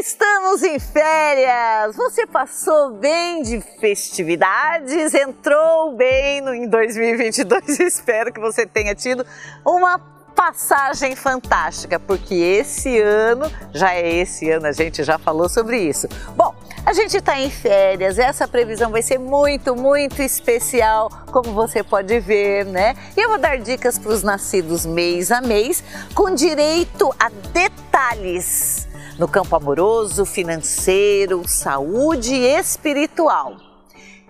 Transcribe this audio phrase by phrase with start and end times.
[0.00, 1.96] Estamos em férias!
[1.96, 5.12] Você passou bem de festividades?
[5.12, 7.80] Entrou bem no, em 2022?
[7.80, 9.26] Espero que você tenha tido
[9.66, 9.98] uma
[10.36, 16.06] passagem fantástica, porque esse ano, já é esse ano, a gente já falou sobre isso.
[16.36, 16.54] Bom,
[16.86, 22.20] a gente está em férias, essa previsão vai ser muito, muito especial, como você pode
[22.20, 22.94] ver, né?
[23.16, 25.82] E eu vou dar dicas para os nascidos mês a mês,
[26.14, 28.87] com direito a detalhes
[29.18, 33.56] no campo amoroso, financeiro, saúde e espiritual.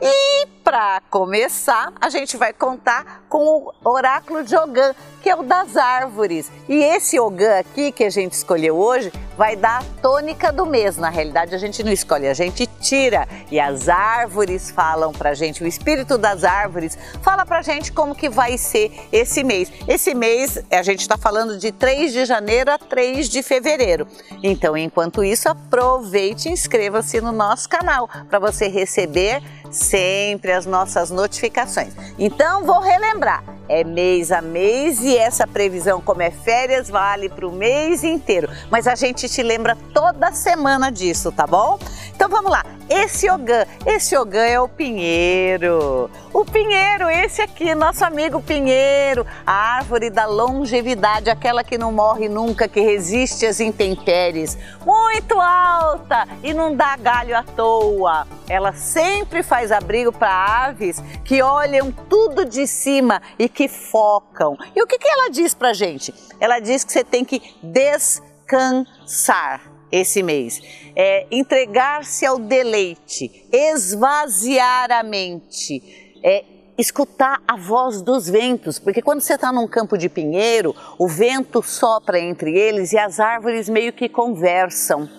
[0.00, 5.42] E para começar, a gente vai contar com o oráculo de Ogã, que é o
[5.42, 6.50] das árvores.
[6.68, 10.96] E esse Ogã aqui que a gente escolheu hoje vai dar a tônica do mês.
[10.96, 13.26] Na realidade, a gente não escolhe, a gente tira.
[13.50, 18.28] E as árvores falam pra gente, o espírito das árvores fala pra gente como que
[18.28, 19.70] vai ser esse mês.
[19.86, 24.08] Esse mês, a gente está falando de 3 de janeiro a 3 de fevereiro.
[24.42, 31.10] Então, enquanto isso, aproveite e inscreva-se no nosso canal para você receber sempre as nossas
[31.10, 31.92] notificações.
[32.18, 37.46] Então, vou relembrar é mês a mês e essa previsão, como é férias, vale para
[37.46, 38.48] o mês inteiro.
[38.70, 41.78] Mas a gente te lembra toda semana disso, tá bom?
[42.14, 42.64] Então vamos lá.
[42.88, 46.10] Esse ogã, esse ogã é o pinheiro.
[46.32, 52.28] O pinheiro, esse aqui, nosso amigo pinheiro, a árvore da longevidade, aquela que não morre
[52.28, 54.56] nunca, que resiste às intempéries.
[54.84, 58.26] Muito alta e não dá galho à toa.
[58.48, 64.56] Ela sempre faz abrigo para aves que olham tudo de cima e que focam.
[64.74, 66.14] E o que, que ela diz para gente?
[66.40, 69.60] Ela diz que você tem que descansar
[69.92, 70.60] esse mês.
[70.96, 76.44] É entregar-se ao deleite, esvaziar a mente, é
[76.78, 81.60] escutar a voz dos ventos, porque quando você está num campo de pinheiro, o vento
[81.60, 85.17] sopra entre eles e as árvores meio que conversam.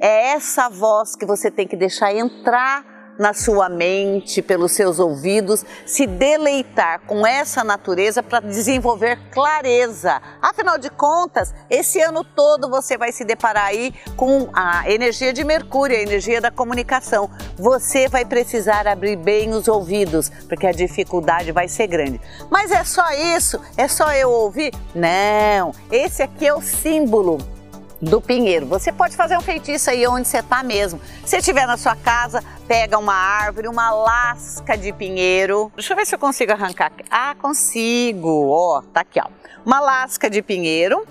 [0.00, 5.64] É essa voz que você tem que deixar entrar na sua mente, pelos seus ouvidos,
[5.84, 10.22] se deleitar com essa natureza para desenvolver clareza.
[10.40, 15.42] Afinal de contas, esse ano todo você vai se deparar aí com a energia de
[15.42, 17.28] Mercúrio, a energia da comunicação.
[17.56, 22.20] Você vai precisar abrir bem os ouvidos, porque a dificuldade vai ser grande.
[22.48, 23.60] Mas é só isso?
[23.76, 24.72] É só eu ouvir?
[24.94, 27.57] Não, esse aqui é o símbolo
[28.00, 28.66] do pinheiro.
[28.66, 31.00] Você pode fazer um feitiço aí onde você está mesmo.
[31.24, 35.70] Se estiver na sua casa, pega uma árvore, uma lasca de pinheiro.
[35.74, 36.92] Deixa eu ver se eu consigo arrancar.
[37.10, 38.48] Ah, consigo.
[38.50, 39.28] Ó, tá aqui, ó.
[39.64, 41.06] Uma lasca de pinheiro.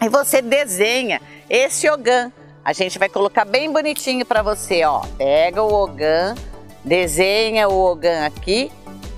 [0.00, 2.30] E você desenha esse ogã.
[2.64, 5.00] A gente vai colocar bem bonitinho para você, ó.
[5.16, 6.34] Pega o ogã,
[6.84, 8.70] desenha o ogã aqui.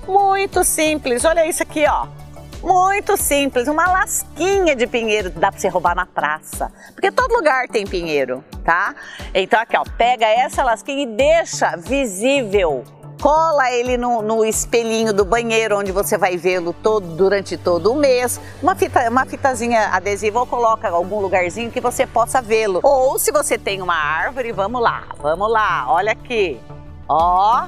[0.07, 1.25] Muito simples.
[1.25, 2.20] Olha isso aqui, ó
[2.61, 7.67] muito simples, uma lasquinha de pinheiro dá para você roubar na praça, porque todo lugar
[7.67, 8.95] tem pinheiro, tá?
[9.33, 12.83] Então aqui ó, pega essa lasquinha e deixa visível
[13.21, 17.95] cola ele no, no, espelhinho do banheiro, onde você vai vê-lo todo durante todo o
[17.95, 18.41] mês.
[18.61, 22.79] Uma, fita, uma fitazinha adesiva ou coloca algum lugarzinho que você possa vê-lo.
[22.81, 26.59] Ou se você tem uma árvore, vamos lá, vamos lá, olha aqui.
[27.07, 27.67] Ó,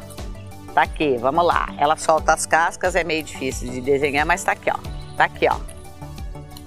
[0.74, 1.70] Tá aqui, vamos lá.
[1.78, 4.78] Ela solta as cascas, é meio difícil de desenhar, mas tá aqui, ó.
[5.16, 5.58] Tá aqui, ó.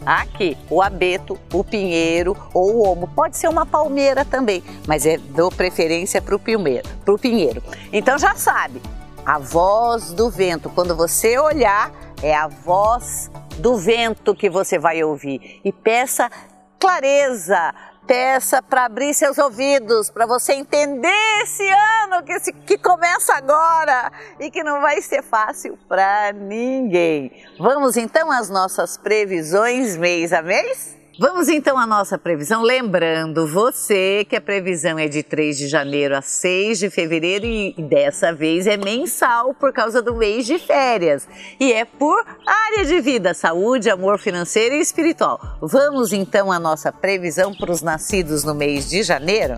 [0.04, 3.08] Aqui, o abeto, o pinheiro ou o omo.
[3.08, 7.60] Pode ser uma palmeira também, mas é dou preferência para o pinheiro, pro pinheiro.
[7.92, 8.80] Então já sabe,
[9.24, 10.70] a voz do vento.
[10.70, 11.90] Quando você olhar,
[12.22, 13.28] é a voz
[13.58, 15.60] do vento que você vai ouvir.
[15.64, 16.30] E peça
[16.78, 17.74] clareza,
[18.06, 24.50] peça para abrir seus ouvidos, para você entender esse ano que, que começa agora e
[24.50, 27.32] que não vai ser fácil para ninguém.
[27.58, 30.95] Vamos então às nossas previsões mês a mês?
[31.18, 32.62] Vamos então à nossa previsão.
[32.62, 37.74] Lembrando você que a previsão é de 3 de janeiro a 6 de fevereiro e
[37.78, 41.26] dessa vez é mensal por causa do mês de férias.
[41.58, 45.40] E é por área de vida, saúde, amor financeiro e espiritual.
[45.62, 49.56] Vamos então à nossa previsão para os nascidos no mês de janeiro?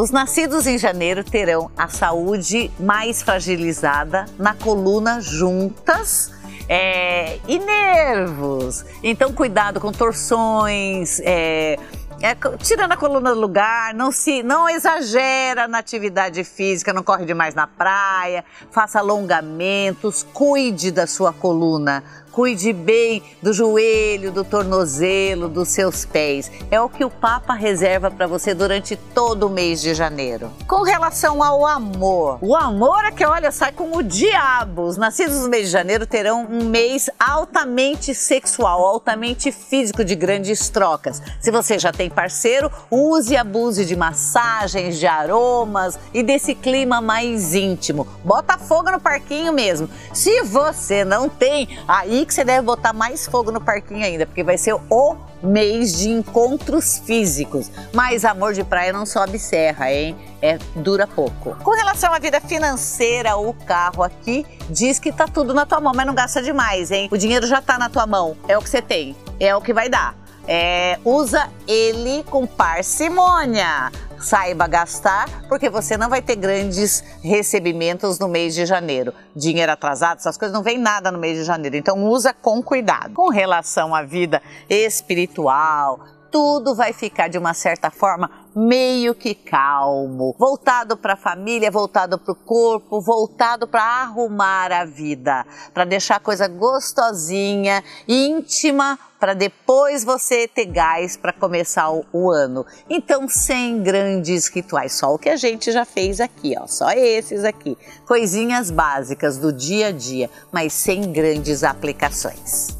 [0.00, 6.32] Os nascidos em janeiro terão a saúde mais fragilizada na coluna juntas.
[6.66, 8.82] É, e nervos.
[9.02, 11.76] Então, cuidado com torções, é,
[12.22, 17.24] é, tirando a coluna do lugar, não se, não exagera na atividade física, não corre
[17.24, 25.48] demais na praia, faça alongamentos, cuide da sua coluna, cuide bem do joelho, do tornozelo,
[25.48, 26.50] dos seus pés.
[26.70, 30.50] É o que o Papa reserva para você durante todo o mês de janeiro.
[30.66, 34.82] Com relação ao amor, o amor é que, olha, sai com o diabo.
[34.82, 40.68] Os nascidos no mês de janeiro terão um mês altamente sexual, altamente físico, de grandes
[40.68, 41.20] trocas.
[41.40, 47.00] Se você já tem parceiro, use e abuse de massagens, de aromas e desse clima
[47.00, 48.06] mais íntimo.
[48.24, 49.88] Bota fogo no parquinho mesmo.
[50.12, 54.42] Se você não tem, aí que você deve botar mais fogo no parquinho ainda, porque
[54.42, 57.70] vai ser o mês de encontros físicos.
[57.92, 60.16] Mas amor de praia não sobe serra, hein?
[60.42, 61.54] É, dura pouco.
[61.62, 65.92] Com relação à vida financeira, o carro aqui diz que tá tudo na tua mão,
[65.94, 67.08] mas não gasta demais, hein?
[67.10, 69.72] O dinheiro já tá na tua mão, é o que você tem, é o que
[69.72, 70.14] vai dar.
[70.48, 78.28] É, usa ele com parcimônia saiba gastar, porque você não vai ter grandes recebimentos no
[78.28, 79.12] mês de janeiro.
[79.34, 81.76] Dinheiro atrasado, essas coisas não vem nada no mês de janeiro.
[81.76, 83.14] Então usa com cuidado.
[83.14, 86.00] Com relação à vida espiritual,
[86.30, 92.18] tudo vai ficar de uma certa forma meio que calmo, voltado para a família, voltado
[92.18, 99.34] para o corpo, voltado para arrumar a vida, para deixar a coisa gostosinha, íntima, para
[99.34, 102.64] depois você ter gás para começar o, o, ano.
[102.88, 107.44] Então, sem grandes rituais, só o que a gente já fez aqui, ó, só esses
[107.44, 107.76] aqui,
[108.06, 112.79] coisinhas básicas do dia a dia, mas sem grandes aplicações.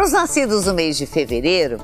[0.00, 1.76] Para os nascidos no mês de fevereiro,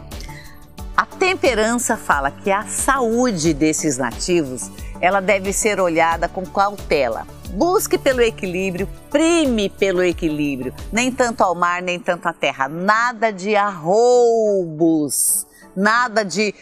[0.97, 4.71] a temperança fala que a saúde desses nativos
[5.03, 7.27] ela deve ser olhada com cautela.
[7.51, 12.69] Busque pelo equilíbrio, prime pelo equilíbrio, nem tanto ao mar, nem tanto à terra.
[12.71, 15.47] Nada de arroubos,
[15.77, 16.55] nada de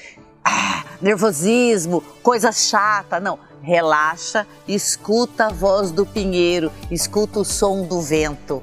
[0.44, 3.38] ah, nervosismo, coisa chata, não.
[3.62, 8.60] Relaxa, escuta a voz do pinheiro, escuta o som do vento.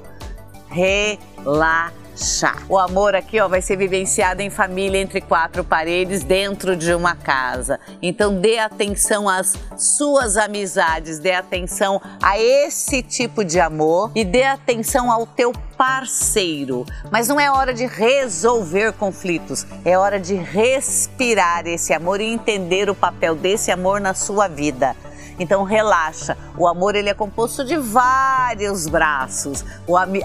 [0.68, 2.56] Relaxa chá.
[2.68, 7.14] O amor aqui ó, vai ser vivenciado em família entre quatro paredes dentro de uma
[7.14, 7.78] casa.
[8.00, 14.44] Então dê atenção às suas amizades, dê atenção a esse tipo de amor e dê
[14.44, 16.84] atenção ao teu parceiro.
[17.10, 22.88] Mas não é hora de resolver conflitos, é hora de respirar esse amor e entender
[22.88, 24.94] o papel desse amor na sua vida.
[25.38, 26.36] Então relaxa.
[26.56, 29.64] O amor ele é composto de vários braços: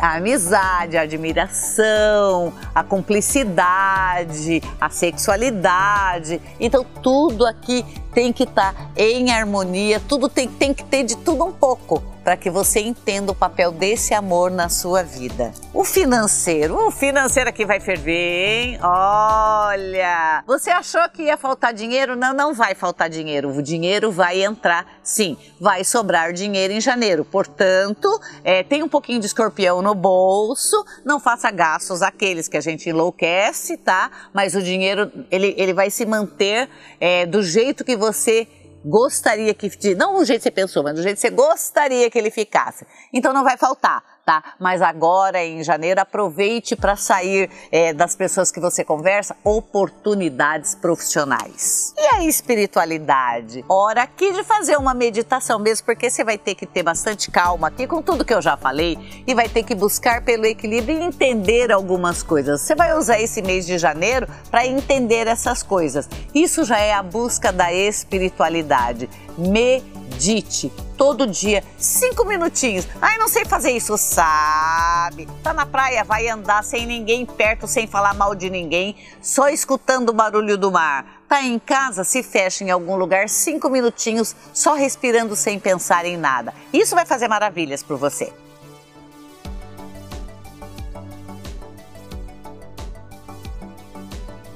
[0.02, 6.42] a amizade, a admiração, a cumplicidade, a sexualidade.
[6.60, 11.16] Então tudo aqui tem que estar tá em harmonia, tudo tem, tem que ter de
[11.18, 15.54] tudo um pouco para que você entenda o papel desse amor na sua vida.
[15.74, 18.80] O financeiro, o financeiro aqui vai ferver, hein?
[18.84, 22.18] Olha, você achou que ia faltar dinheiro?
[22.18, 23.50] Não, não vai faltar dinheiro.
[23.50, 27.24] O dinheiro vai entrar, sim, vai sobrar dinheiro em janeiro.
[27.24, 30.76] Portanto, é, tem um pouquinho de escorpião no bolso,
[31.06, 34.12] não faça gastos aqueles que a gente enlouquece, tá?
[34.34, 36.68] Mas o dinheiro, ele, ele vai se manter
[37.00, 38.46] é, do jeito que você
[38.84, 42.18] gostaria que, não do jeito que você pensou, mas do jeito que você gostaria que
[42.18, 42.86] ele ficasse.
[43.14, 44.44] Então não vai faltar tá?
[44.60, 51.94] Mas agora em janeiro aproveite para sair é, das pessoas que você conversa, oportunidades profissionais.
[51.96, 53.64] E a espiritualidade?
[53.70, 57.70] Hora aqui de fazer uma meditação mesmo, porque você vai ter que ter bastante calma
[57.70, 61.04] aqui com tudo que eu já falei e vai ter que buscar pelo equilíbrio e
[61.04, 62.60] entender algumas coisas.
[62.60, 66.10] Você vai usar esse mês de janeiro para entender essas coisas.
[66.36, 69.10] Isso já é a busca da espiritualidade.
[69.38, 72.88] Medite todo dia, cinco minutinhos.
[73.02, 75.28] Ai, não sei fazer isso, sabe?
[75.44, 80.10] Tá na praia, vai andar sem ninguém perto, sem falar mal de ninguém, só escutando
[80.10, 81.22] o barulho do mar.
[81.30, 86.18] Tá em casa, se fecha em algum lugar, cinco minutinhos, só respirando sem pensar em
[86.18, 86.54] nada.
[86.74, 88.34] Isso vai fazer maravilhas por você.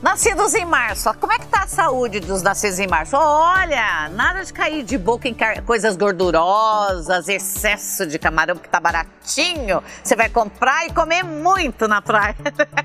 [0.01, 3.15] Nascidos em março, como é que tá a saúde dos nascidos em março?
[3.15, 9.83] Olha, nada de cair de boca em coisas gordurosas, excesso de camarão que tá baratinho.
[10.03, 12.35] Você vai comprar e comer muito na praia.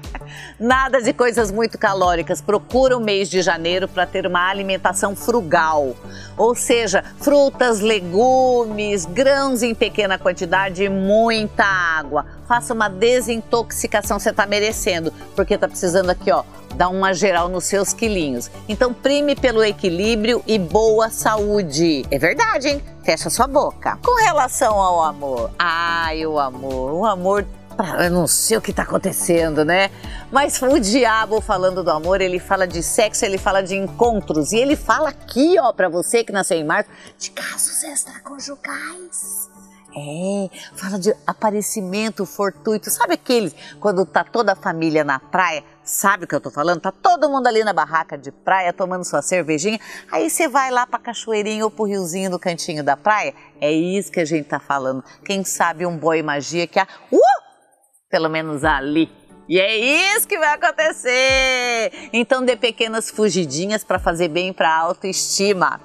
[0.60, 2.42] nada de coisas muito calóricas.
[2.42, 5.96] Procura o mês de janeiro para ter uma alimentação frugal.
[6.36, 12.26] Ou seja, frutas, legumes, grãos em pequena quantidade e muita água.
[12.46, 16.44] Faça uma desintoxicação, você tá merecendo, porque tá precisando aqui, ó,
[16.76, 18.50] dá uma geral nos seus quilinhos.
[18.68, 22.04] Então, prime pelo equilíbrio e boa saúde.
[22.10, 22.82] É verdade, hein?
[23.02, 23.98] Fecha sua boca.
[24.04, 27.46] Com relação ao amor, ai, o amor, o amor
[28.02, 29.90] eu não sei o que está acontecendo, né?
[30.32, 34.56] Mas o diabo falando do amor, ele fala de sexo, ele fala de encontros e
[34.56, 39.55] ele fala aqui, ó, para você que nasceu em março, de casos extraconjugais.
[39.98, 42.90] É, fala de aparecimento fortuito.
[42.90, 45.64] Sabe aqueles quando tá toda a família na praia?
[45.82, 46.82] Sabe o que eu tô falando?
[46.82, 49.80] Tá todo mundo ali na barraca de praia tomando sua cervejinha.
[50.12, 53.34] Aí você vai lá pra cachoeirinha ou pro riozinho no cantinho da praia.
[53.58, 55.02] É isso que a gente tá falando.
[55.24, 57.18] Quem sabe um boi magia que há, uh,
[58.10, 59.10] pelo menos ali.
[59.48, 59.76] E é
[60.14, 62.10] isso que vai acontecer.
[62.12, 65.80] Então dê pequenas fugidinhas para fazer bem para a autoestima.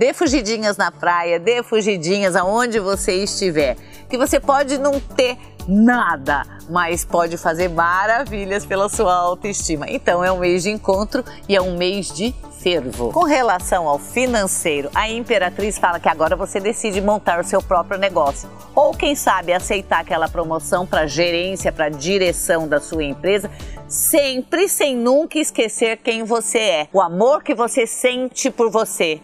[0.00, 3.76] Dê fugidinhas na praia, dê fugidinhas aonde você estiver.
[4.08, 5.36] Que você pode não ter
[5.68, 9.84] nada, mas pode fazer maravilhas pela sua autoestima.
[9.90, 13.12] Então é um mês de encontro e é um mês de fervo.
[13.12, 18.00] Com relação ao financeiro, a Imperatriz fala que agora você decide montar o seu próprio
[18.00, 18.48] negócio.
[18.74, 23.50] Ou quem sabe aceitar aquela promoção para gerência, para direção da sua empresa,
[23.86, 26.88] sempre sem nunca esquecer quem você é.
[26.90, 29.20] O amor que você sente por você,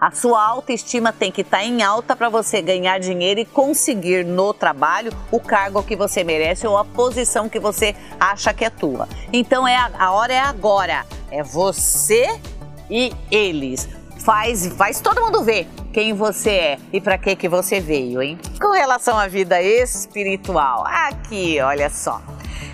[0.00, 4.24] a sua autoestima tem que estar tá em alta para você ganhar dinheiro e conseguir
[4.24, 8.70] no trabalho o cargo que você merece ou a posição que você acha que é
[8.70, 9.08] tua.
[9.32, 11.04] Então é a, a hora é agora.
[11.30, 12.40] É você
[12.88, 13.88] e eles.
[14.28, 18.38] Faz, faz todo mundo ver quem você é e para que que você veio, hein?
[18.60, 22.20] Com relação à vida espiritual, aqui, olha só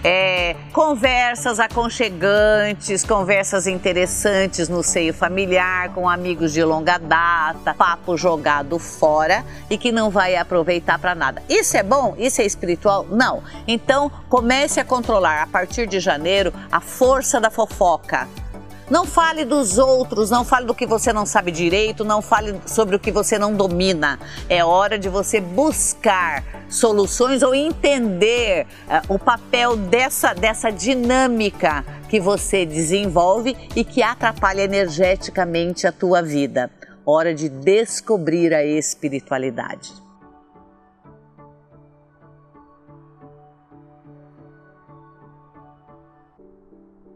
[0.02, 8.76] é, conversas aconchegantes, conversas interessantes no seio familiar, com amigos de longa data, papo jogado
[8.80, 11.40] fora e que não vai aproveitar para nada.
[11.48, 12.16] Isso é bom?
[12.18, 13.06] Isso é espiritual?
[13.08, 13.44] Não.
[13.66, 18.28] Então comece a controlar a partir de janeiro a força da fofoca
[18.90, 22.96] não fale dos outros, não fale do que você não sabe direito, não fale sobre
[22.96, 24.18] o que você não domina.
[24.48, 32.20] É hora de você buscar soluções ou entender uh, o papel dessa, dessa dinâmica que
[32.20, 36.70] você desenvolve e que atrapalha energeticamente a tua vida.
[37.06, 40.03] Hora de descobrir a espiritualidade.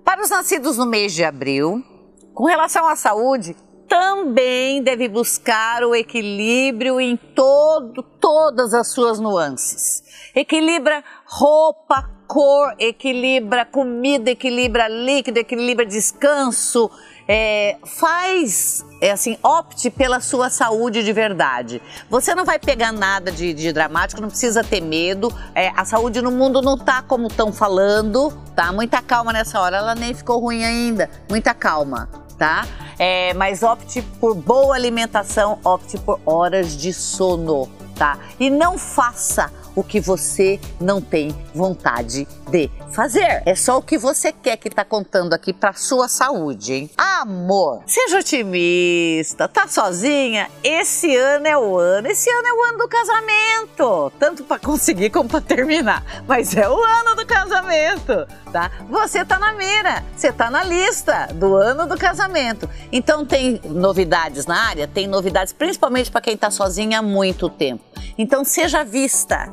[0.08, 1.84] Para os nascidos no mês de abril,
[2.32, 3.54] com relação à saúde,
[3.86, 10.02] também deve buscar o equilíbrio em todo, todas as suas nuances.
[10.34, 16.90] Equilibra roupa, cor, equilibra comida, equilibra líquido, equilibra descanso,
[17.28, 21.82] é, faz, é assim, opte pela sua saúde de verdade.
[22.08, 25.30] Você não vai pegar nada de, de dramático, não precisa ter medo.
[25.54, 28.72] É, a saúde no mundo não tá como estão falando, tá?
[28.72, 31.10] Muita calma nessa hora, ela nem ficou ruim ainda.
[31.28, 32.08] Muita calma,
[32.38, 32.66] tá?
[32.98, 38.18] É, mas opte por boa alimentação, opte por horas de sono, tá?
[38.40, 43.42] E não faça o que você não tem vontade de fazer.
[43.44, 46.90] É só o que você quer que tá contando aqui para sua saúde, hein?
[46.96, 49.48] Amor, seja otimista.
[49.48, 50.50] Tá sozinha?
[50.62, 52.08] Esse ano é o ano.
[52.08, 56.04] Esse ano é o ano do casamento, tanto para conseguir como para terminar.
[56.26, 58.70] Mas é o ano do casamento, tá?
[58.88, 62.68] Você tá na mira, você tá na lista do ano do casamento.
[62.90, 67.84] Então tem novidades na área, tem novidades principalmente para quem tá sozinha há muito tempo.
[68.16, 69.52] Então seja vista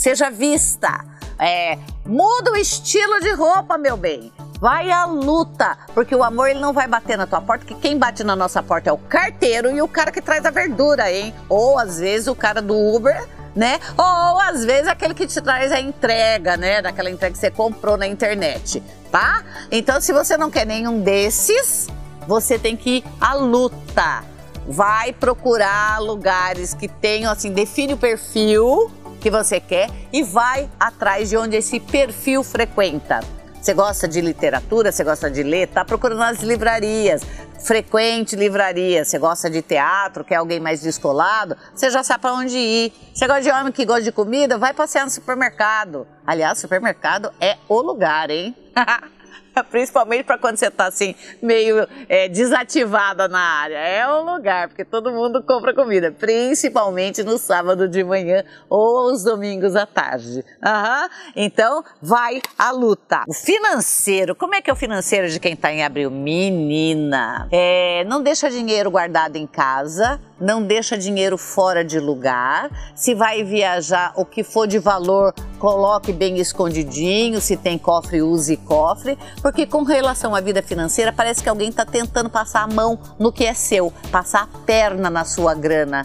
[0.00, 1.04] seja vista.
[1.38, 4.32] É, muda o estilo de roupa, meu bem.
[4.60, 7.98] Vai à luta, porque o amor ele não vai bater na tua porta, que quem
[7.98, 11.34] bate na nossa porta é o carteiro e o cara que traz a verdura, hein?
[11.48, 13.26] Ou às vezes o cara do Uber,
[13.56, 13.80] né?
[13.96, 16.82] Ou às vezes aquele que te traz a entrega, né?
[16.82, 19.42] Daquela entrega que você comprou na internet, tá?
[19.70, 21.88] Então, se você não quer nenhum desses,
[22.26, 24.22] você tem que ir à luta.
[24.68, 31.28] Vai procurar lugares que tenham assim, define o perfil que você quer e vai atrás
[31.28, 33.20] de onde esse perfil frequenta.
[33.60, 37.22] Você gosta de literatura, você gosta de ler, tá procurando nas livrarias.
[37.62, 42.56] Frequente livraria, você gosta de teatro, quer alguém mais descolado, você já sabe para onde
[42.56, 42.92] ir.
[43.12, 46.06] Você gosta de homem que gosta de comida, vai passear no supermercado.
[46.26, 48.56] Aliás, supermercado é o lugar, hein?
[49.70, 53.76] Principalmente para quando você está assim, meio é, desativada na área.
[53.76, 59.24] É um lugar, porque todo mundo compra comida, principalmente no sábado de manhã ou os
[59.24, 60.44] domingos à tarde.
[60.62, 61.08] Uhum.
[61.36, 63.24] Então, vai à luta.
[63.28, 66.10] O financeiro, como é que é o financeiro de quem está em abril?
[66.10, 72.70] Menina, é, não deixa dinheiro guardado em casa, não deixa dinheiro fora de lugar.
[72.94, 77.40] Se vai viajar, o que for de valor, coloque bem escondidinho.
[77.40, 79.18] Se tem cofre, use cofre.
[79.42, 83.30] Porque com relação à vida financeira, parece que alguém está tentando passar a mão no
[83.30, 86.02] que é seu, passar a perna na sua grana.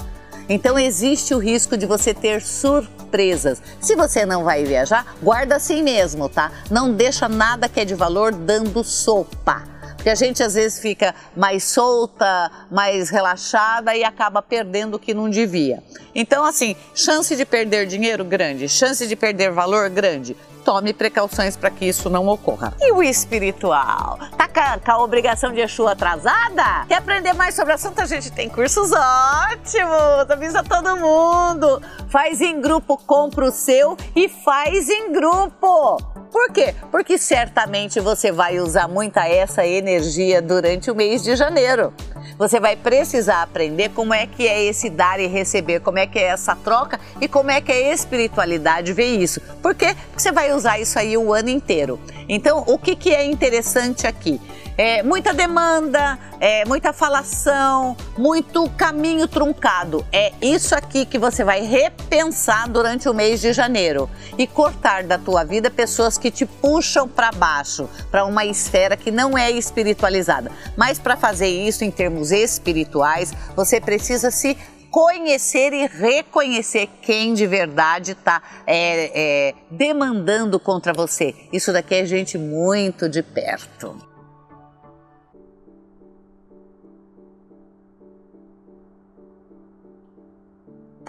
[0.47, 3.61] Então existe o risco de você ter surpresas.
[3.79, 6.51] Se você não vai viajar, guarda assim mesmo, tá?
[6.69, 9.74] Não deixa nada que é de valor dando sopa.
[10.05, 15.15] Porque a gente às vezes fica mais solta, mais relaxada e acaba perdendo o que
[15.15, 15.81] não devia.
[16.13, 21.69] Então, assim, chance de perder dinheiro grande, chance de perder valor grande tome precauções para
[21.69, 22.73] que isso não ocorra.
[22.81, 24.17] E o espiritual?
[24.35, 24.49] Tá
[24.83, 26.85] com a, obrigação de Exu atrasada?
[26.87, 28.01] Quer aprender mais sobre o assunto?
[28.01, 31.79] A gente tem cursos ótimos, avisa todo mundo.
[32.09, 35.97] Faz em grupo, compra o seu e faz em grupo.
[36.31, 36.75] Por quê?
[36.91, 41.93] Porque certamente você vai usar muita essa energia durante o mês de janeiro.
[42.37, 46.19] Você vai precisar aprender como é que é esse dar e receber, como é que
[46.19, 49.39] é essa troca e como é que a espiritualidade vê isso.
[49.61, 49.95] Por quê?
[50.07, 51.99] Porque você vai usar isso aí o ano inteiro.
[52.27, 54.39] Então, o que, que é interessante aqui?
[54.77, 60.05] É, muita demanda, é, muita falação, muito caminho truncado.
[60.11, 65.17] É isso aqui que você vai repensar durante o mês de janeiro e cortar da
[65.17, 70.51] tua vida pessoas que te puxam para baixo, para uma esfera que não é espiritualizada.
[70.75, 74.57] Mas para fazer isso em termos espirituais, você precisa se
[74.95, 81.35] conhecer e reconhecer quem de verdade está é, é, demandando contra você.
[81.51, 84.14] Isso daqui é gente muito de perto.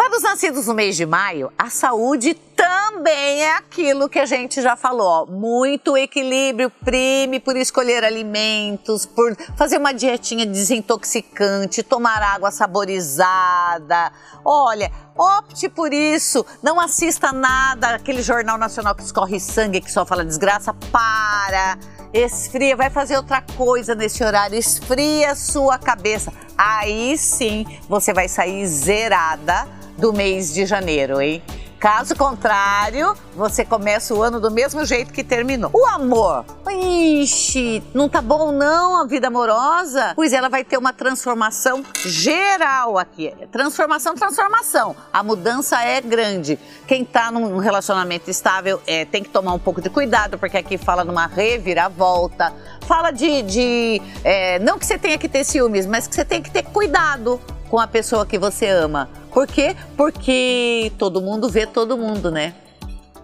[0.06, 4.62] Para os nascidos no mês de maio, a saúde também é aquilo que a gente
[4.62, 5.26] já falou.
[5.26, 14.12] Muito equilíbrio, prime por escolher alimentos, por fazer uma dietinha desintoxicante, tomar água saborizada.
[14.44, 16.46] Olha, opte por isso.
[16.62, 20.72] Não assista nada, aquele jornal nacional que escorre sangue, que só fala desgraça.
[20.92, 21.76] Para!
[22.14, 26.32] Esfria, vai fazer outra coisa nesse horário, esfria sua cabeça.
[26.56, 29.66] Aí sim você vai sair zerada
[29.98, 31.42] do mês de janeiro, hein?
[31.78, 35.70] Caso contrário, você começa o ano do mesmo jeito que terminou.
[35.74, 36.44] O amor.
[36.68, 40.12] Ixi, não tá bom não a vida amorosa?
[40.16, 43.32] Pois ela vai ter uma transformação geral aqui.
[43.52, 44.96] Transformação, transformação.
[45.12, 46.58] A mudança é grande.
[46.86, 50.78] Quem tá num relacionamento estável é, tem que tomar um pouco de cuidado, porque aqui
[50.78, 52.54] fala numa reviravolta.
[52.86, 53.42] Fala de.
[53.42, 56.62] de é, não que você tenha que ter ciúmes, mas que você tem que ter
[56.62, 57.38] cuidado
[57.68, 59.08] com a pessoa que você ama.
[59.36, 59.76] Por quê?
[59.98, 62.54] Porque todo mundo vê todo mundo, né?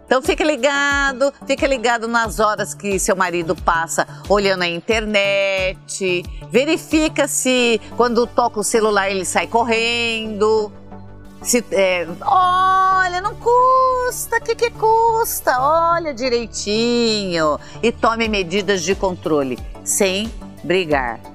[0.04, 6.22] Então fique ligado, fique ligado nas horas que seu marido passa olhando a internet.
[6.50, 10.70] Verifica se quando toca o celular ele sai correndo.
[11.40, 15.58] Se, é, olha, não custa, o que, que custa?
[15.62, 20.30] Olha direitinho e tome medidas de controle sem
[20.62, 21.32] brigar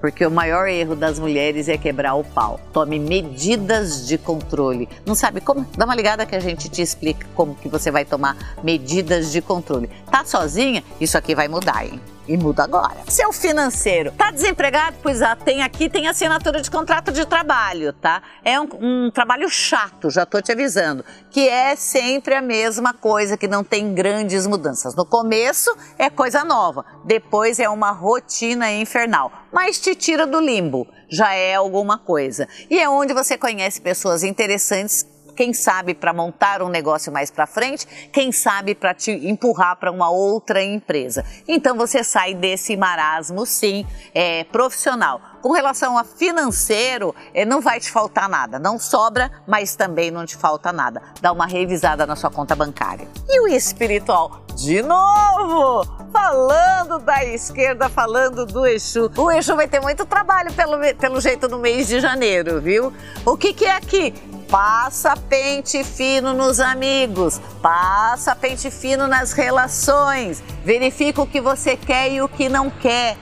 [0.00, 2.60] porque o maior erro das mulheres é quebrar o pau.
[2.72, 4.88] Tome medidas de controle.
[5.04, 5.66] Não sabe como?
[5.76, 9.40] Dá uma ligada que a gente te explica como que você vai tomar medidas de
[9.40, 9.88] controle.
[10.10, 10.82] Tá sozinha?
[11.00, 12.00] Isso aqui vai mudar, hein?
[12.28, 12.98] E muda agora.
[13.08, 14.12] Seu financeiro.
[14.12, 14.96] Tá desempregado?
[15.02, 18.22] Pois ah, tem aqui, tem assinatura de contrato de trabalho, tá?
[18.44, 23.36] É um, um, trabalho chato, já tô te avisando, que é sempre a mesma coisa,
[23.36, 24.94] que não tem grandes mudanças.
[24.94, 30.86] No começo é coisa nova, depois é uma rotina infernal, mas te tira do limbo,
[31.08, 32.46] já é alguma coisa.
[32.70, 35.06] E é onde você conhece pessoas interessantes
[35.38, 39.88] quem sabe para montar um negócio mais para frente, quem sabe para te empurrar para
[39.88, 41.24] uma outra empresa.
[41.46, 45.20] Então você sai desse marasmo, sim, é, profissional.
[45.40, 48.58] Com relação a financeiro, é, não vai te faltar nada.
[48.58, 51.00] Não sobra, mas também não te falta nada.
[51.20, 53.06] Dá uma revisada na sua conta bancária.
[53.28, 54.42] E o espiritual?
[54.56, 55.86] De novo!
[56.12, 59.08] Falando da esquerda, falando do Exu.
[59.16, 62.92] O Exu vai ter muito trabalho pelo, pelo jeito no mês de janeiro, viu?
[63.24, 64.12] O que, que é aqui?
[64.50, 72.10] Passa pente fino nos amigos, passa pente fino nas relações, verifica o que você quer
[72.10, 73.18] e o que não quer.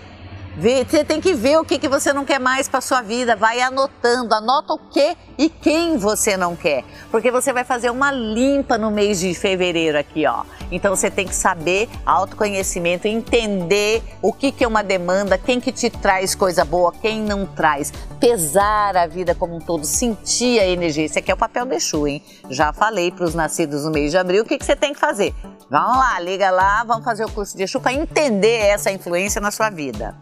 [0.56, 3.36] Você tem que ver o que, você não quer mais para sua vida.
[3.36, 6.84] Vai anotando, anota o que e quem você não quer.
[7.10, 10.44] Porque você vai fazer uma limpa no mês de fevereiro aqui, ó.
[10.70, 15.70] Então você tem que saber autoconhecimento, entender o que, que é uma demanda, quem que
[15.70, 17.92] te traz coisa boa, quem não traz.
[18.18, 21.04] Pesar a vida como um todo, sentir a energia.
[21.04, 22.22] Esse aqui é o papel do Exu, hein?
[22.50, 24.98] Já falei para os nascidos no mês de abril o que, que você tem que
[24.98, 25.34] fazer.
[25.70, 29.50] Vamos lá, liga lá, vamos fazer o curso de Exu para entender essa influência na
[29.50, 30.14] sua vida.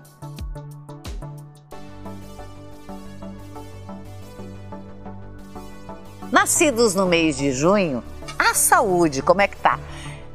[6.35, 8.03] Nascidos no mês de junho,
[8.37, 9.79] a saúde, como é que tá?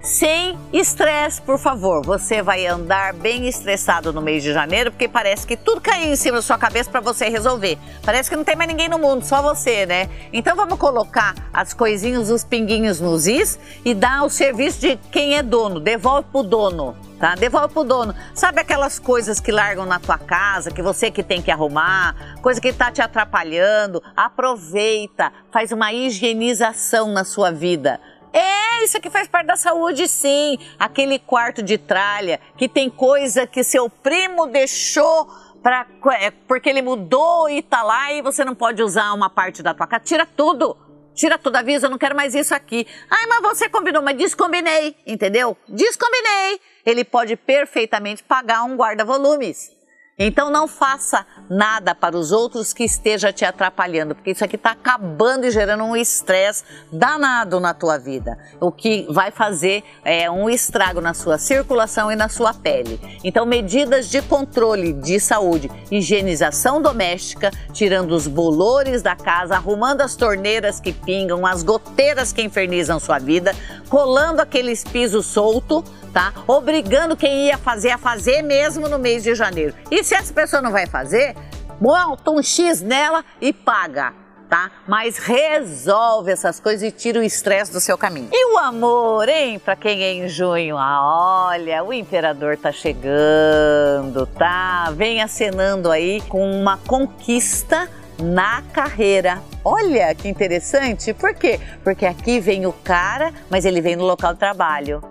[0.02, 2.06] Sem estresse, por favor.
[2.06, 6.16] Você vai andar bem estressado no mês de janeiro, porque parece que tudo caiu em
[6.16, 7.78] cima da sua cabeça para você resolver.
[8.04, 10.10] Parece que não tem mais ninguém no mundo, só você, né?
[10.32, 15.36] Então vamos colocar as coisinhas, os pinguinhos nos is e dar o serviço de quem
[15.36, 15.80] é dono.
[15.80, 16.96] Devolve pro dono.
[17.20, 17.36] Tá?
[17.36, 18.16] Devolve pro dono.
[18.34, 22.62] Sabe aquelas coisas que largam na tua casa, que você que tem que arrumar, coisa
[22.62, 24.02] que tá te atrapalhando?
[24.16, 28.00] Aproveita, faz uma higienização na sua vida.
[28.32, 30.58] É, isso aqui faz parte da saúde, sim.
[30.78, 35.28] Aquele quarto de tralha que tem coisa que seu primo deixou
[35.62, 35.86] pra,
[36.20, 39.74] é, porque ele mudou e tá lá e você não pode usar uma parte da
[39.74, 40.04] tua casa.
[40.04, 40.78] Tira tudo.
[41.14, 42.88] Tira tudo, avisa, eu não quero mais isso aqui.
[43.10, 45.58] Ai, mas você combinou, mas descombinei, entendeu?
[45.68, 46.62] Descombinei.
[46.86, 49.79] Ele pode perfeitamente pagar um guarda-volumes.
[50.22, 54.72] Então não faça nada para os outros que esteja te atrapalhando, porque isso aqui está
[54.72, 60.50] acabando e gerando um estresse danado na tua vida, o que vai fazer é, um
[60.50, 63.00] estrago na sua circulação e na sua pele.
[63.24, 70.18] Então medidas de controle de saúde, higienização doméstica, tirando os bolores da casa, arrumando as
[70.18, 73.56] torneiras que pingam, as goteiras que infernizam sua vida,
[73.88, 75.82] colando aqueles pisos solto
[76.14, 76.34] tá?
[76.48, 79.74] Obrigando quem ia fazer a fazer mesmo no mês de janeiro.
[79.90, 81.36] E se essa pessoa não vai fazer,
[81.80, 84.14] bota um X nela e paga.
[84.50, 84.72] Tá?
[84.88, 88.30] Mas resolve essas coisas e tira o estresse do seu caminho.
[88.34, 89.60] E o amor, hein?
[89.60, 94.90] Para quem é em junho, ah, olha, o imperador tá chegando, tá?
[94.96, 97.88] Vem acenando aí com uma conquista
[98.20, 99.40] na carreira.
[99.64, 101.60] Olha que interessante, por quê?
[101.84, 105.04] Porque aqui vem o cara, mas ele vem no local de trabalho.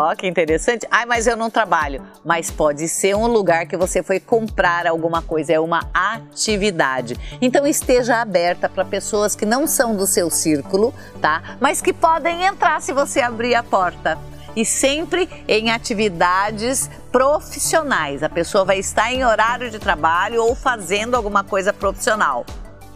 [0.00, 0.86] Ó, que interessante.
[0.92, 2.00] Ai, mas eu não trabalho.
[2.24, 7.16] Mas pode ser um lugar que você foi comprar alguma coisa, é uma atividade.
[7.42, 11.56] Então esteja aberta para pessoas que não são do seu círculo, tá?
[11.58, 14.16] Mas que podem entrar se você abrir a porta.
[14.54, 18.22] E sempre em atividades profissionais.
[18.22, 22.46] A pessoa vai estar em horário de trabalho ou fazendo alguma coisa profissional,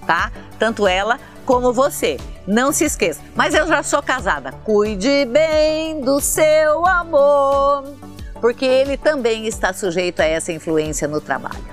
[0.07, 0.31] tá?
[0.57, 2.19] Tanto ela como você.
[2.47, 3.21] Não se esqueça.
[3.35, 4.53] Mas eu já sou casada.
[4.65, 7.85] Cuide bem do seu amor,
[8.41, 11.65] porque ele também está sujeito a essa influência no trabalho.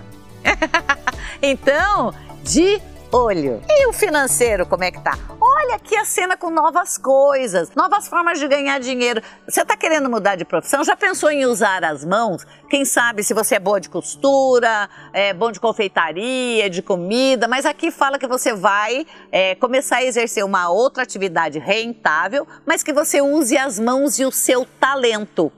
[1.42, 3.62] então, de olho.
[3.68, 5.18] E o financeiro, como é que tá?
[5.52, 9.20] Olha aqui a cena com novas coisas, novas formas de ganhar dinheiro.
[9.48, 10.84] Você está querendo mudar de profissão?
[10.84, 12.46] Já pensou em usar as mãos?
[12.70, 17.66] Quem sabe se você é boa de costura, é bom de confeitaria, de comida, mas
[17.66, 22.94] aqui fala que você vai é, começar a exercer uma outra atividade rentável, mas que
[22.94, 25.52] você use as mãos e o seu talento.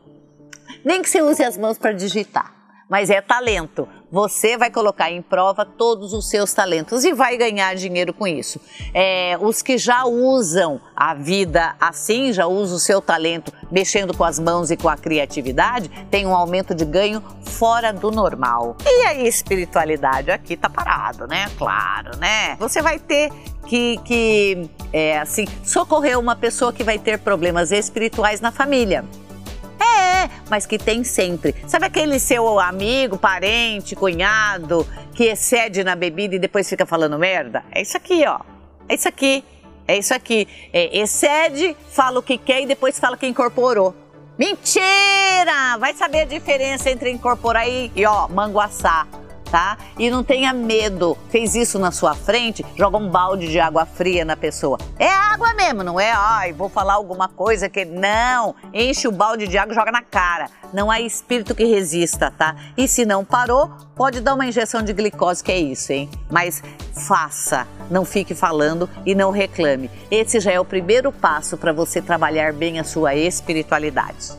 [0.86, 3.88] Nem que você use as mãos para digitar mas é talento.
[4.12, 8.60] Você vai colocar em prova todos os seus talentos e vai ganhar dinheiro com isso.
[8.94, 14.26] É, os que já usam a vida assim, já usam o seu talento mexendo com
[14.26, 18.76] as mãos e com a criatividade, tem um aumento de ganho fora do normal.
[18.86, 21.46] E a espiritualidade aqui tá parado, né?
[21.58, 22.58] Claro, né?
[22.58, 23.32] Você vai ter
[23.66, 29.06] que, que é, assim, socorrer uma pessoa que vai ter problemas espirituais na família.
[29.82, 31.56] É, mas que tem sempre.
[31.68, 37.64] Sabe aquele seu amigo, parente, cunhado que excede na bebida e depois fica falando merda?
[37.72, 38.40] É isso aqui, ó.
[38.88, 39.44] É isso aqui.
[39.88, 40.48] É isso aqui.
[40.72, 43.96] É, excede, fala o que quer e depois fala que incorporou.
[44.38, 45.78] Mentira!
[45.80, 49.08] Vai saber a diferença entre incorporar e, e ó, manguaçar
[49.52, 49.78] tá?
[50.00, 51.18] E não tenha medo.
[51.30, 54.78] Fez isso na sua frente, joga um balde de água fria na pessoa.
[54.98, 56.12] É água mesmo, não é?
[56.12, 57.84] Ai, vou falar alguma coisa que.
[57.84, 58.56] Não!
[58.74, 60.50] Enche o balde de água e joga na cara.
[60.74, 62.56] Não há espírito que resista, tá?
[62.78, 66.10] E se não parou, pode dar uma injeção de glicose, que é isso, hein?
[66.30, 66.64] Mas
[67.06, 69.92] faça, não fique falando e não reclame.
[70.10, 74.32] Esse já é o primeiro passo para você trabalhar bem a sua espiritualidade.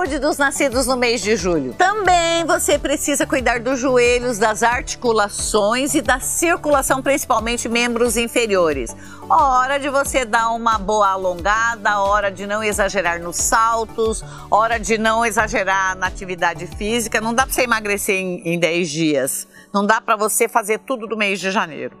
[0.00, 1.74] Saúde dos nascidos no mês de julho?
[1.74, 8.96] Também você precisa cuidar dos joelhos, das articulações e da circulação, principalmente membros inferiores.
[9.28, 14.96] Hora de você dar uma boa alongada, hora de não exagerar nos saltos, hora de
[14.96, 17.20] não exagerar na atividade física.
[17.20, 19.46] Não dá para você emagrecer em, em 10 dias.
[19.70, 21.94] Não dá para você fazer tudo do mês de janeiro.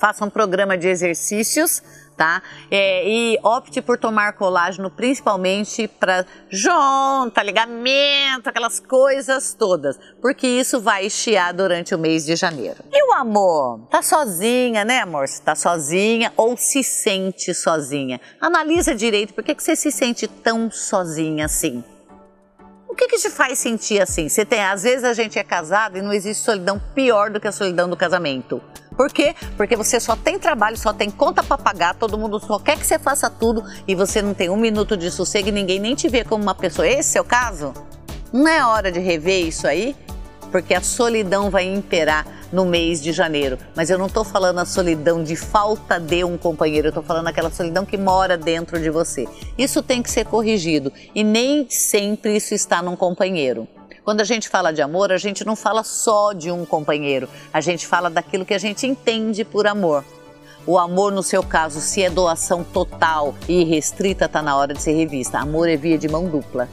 [0.00, 1.82] Faça um programa de exercícios
[2.18, 2.42] tá?
[2.68, 10.80] É, e opte por tomar colágeno principalmente para junta, ligamento, aquelas coisas todas, porque isso
[10.80, 12.78] vai estiar durante o mês de janeiro.
[12.92, 13.80] E o amor?
[13.88, 15.26] Tá sozinha, né, amor?
[15.44, 18.20] Tá sozinha ou se sente sozinha?
[18.40, 21.84] Analisa direito, por que você se sente tão sozinha assim?
[22.88, 24.30] O que, que te faz sentir assim?
[24.30, 27.46] Você tem, às vezes a gente é casado e não existe solidão pior do que
[27.46, 28.62] a solidão do casamento.
[28.96, 29.36] Por quê?
[29.58, 32.86] Porque você só tem trabalho, só tem conta para pagar, todo mundo só quer que
[32.86, 36.08] você faça tudo e você não tem um minuto de sossego e ninguém nem te
[36.08, 36.88] vê como uma pessoa.
[36.88, 37.74] Esse é o caso?
[38.32, 39.94] Não é hora de rever isso aí?
[40.50, 43.58] Porque a solidão vai imperar no mês de janeiro.
[43.74, 47.28] Mas eu não estou falando a solidão de falta de um companheiro, eu estou falando
[47.28, 49.26] aquela solidão que mora dentro de você.
[49.56, 53.68] Isso tem que ser corrigido e nem sempre isso está num companheiro.
[54.04, 57.60] Quando a gente fala de amor, a gente não fala só de um companheiro, a
[57.60, 60.04] gente fala daquilo que a gente entende por amor.
[60.66, 64.82] O amor, no seu caso, se é doação total e restrita, está na hora de
[64.82, 65.38] ser revista.
[65.38, 66.68] Amor é via de mão dupla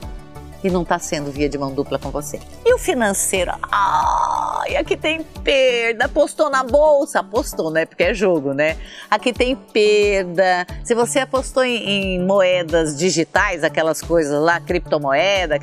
[0.65, 2.39] e não está sendo via de mão dupla com você.
[2.65, 3.51] E o financeiro?
[3.71, 6.05] Ai, aqui tem perda.
[6.05, 7.19] Apostou na bolsa?
[7.19, 7.85] Apostou, né?
[7.85, 8.75] Porque é jogo, né?
[9.07, 10.65] Aqui tem perda.
[10.83, 15.59] Se você apostou em, em moedas digitais, aquelas coisas lá, criptomoeda,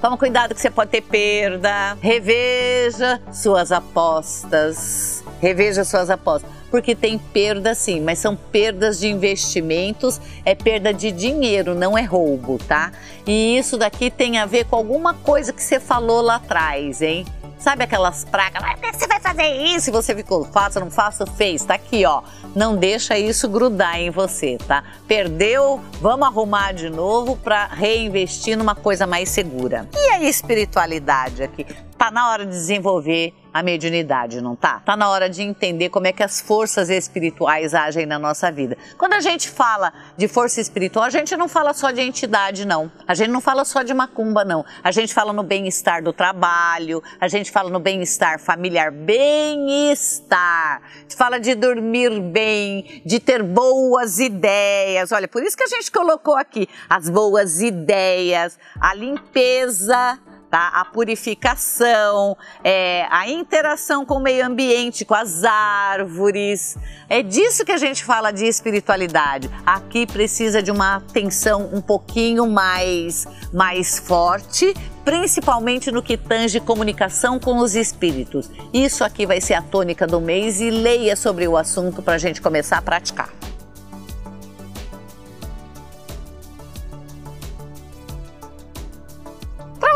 [0.00, 1.96] toma cuidado que você pode ter perda.
[2.00, 5.24] Reveja suas apostas.
[5.40, 11.10] Reveja suas apostas porque tem perda sim, mas são perdas de investimentos, é perda de
[11.12, 12.92] dinheiro, não é roubo, tá?
[13.26, 17.24] E isso daqui tem a ver com alguma coisa que você falou lá atrás, hein?
[17.58, 18.62] Sabe aquelas pragas?
[18.94, 19.90] Você vai fazer isso?
[19.90, 21.64] E você ficou, faça, não faça, fez.
[21.64, 22.22] Tá aqui, ó.
[22.54, 24.84] Não deixa isso grudar em você, tá?
[25.08, 29.88] Perdeu, vamos arrumar de novo para reinvestir numa coisa mais segura.
[29.94, 31.66] E a espiritualidade aqui?
[31.98, 34.82] Tá na hora de desenvolver a mediunidade, não tá?
[34.84, 38.76] Tá na hora de entender como é que as forças espirituais agem na nossa vida.
[38.98, 42.92] Quando a gente fala de força espiritual, a gente não fala só de entidade, não.
[43.08, 44.62] A gente não fala só de macumba, não.
[44.84, 50.82] A gente fala no bem-estar do trabalho, a gente fala no bem-estar familiar, bem-estar.
[51.16, 55.12] Fala de dormir bem, de ter boas ideias.
[55.12, 60.18] Olha, por isso que a gente colocou aqui as boas ideias, a limpeza
[60.56, 60.68] tá?
[60.68, 66.78] A purificação, é, a interação com o meio ambiente, com as árvores.
[67.10, 69.50] É disso que a gente fala de espiritualidade.
[69.66, 74.72] Aqui precisa de uma atenção um pouquinho mais, mais forte,
[75.04, 78.50] principalmente no que tange comunicação com os espíritos.
[78.72, 82.18] Isso aqui vai ser a tônica do mês e leia sobre o assunto para a
[82.18, 83.28] gente começar a praticar.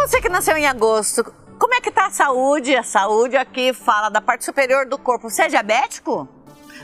[0.00, 1.22] Você que nasceu em agosto,
[1.58, 2.74] como é que tá a saúde?
[2.74, 5.28] A saúde aqui fala da parte superior do corpo.
[5.28, 6.26] Você é diabético?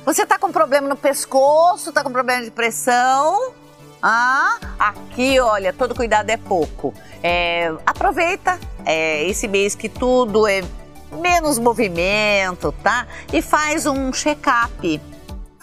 [0.04, 1.92] Você tá com problema no pescoço?
[1.92, 3.54] Tá com problema de pressão?
[4.02, 6.92] Ah, aqui, olha, todo cuidado é pouco.
[7.22, 10.62] É, aproveita é, esse mês que tudo é
[11.10, 13.06] menos movimento, tá?
[13.32, 15.00] E faz um check-up